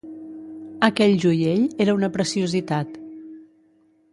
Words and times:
Aquell 0.87 1.13
joiell 1.25 1.67
era 1.85 1.95
una 1.99 2.09
preciositat. 2.17 2.99